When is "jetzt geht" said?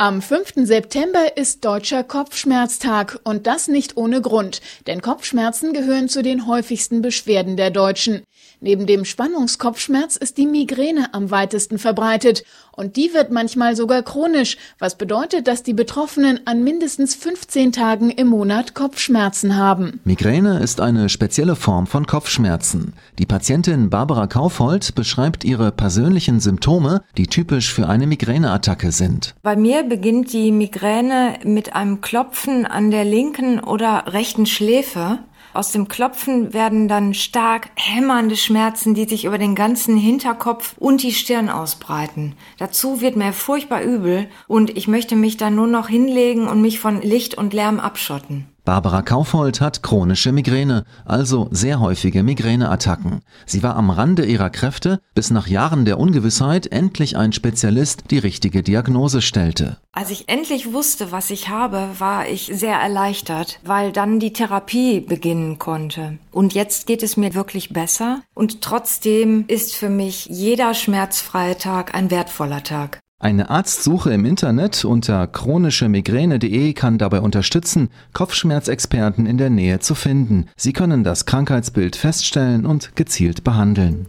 66.54-67.02